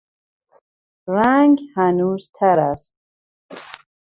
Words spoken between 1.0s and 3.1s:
رنگ هنوز تر است.